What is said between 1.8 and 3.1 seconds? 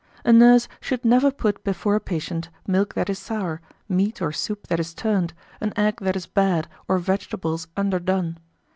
a patient milk that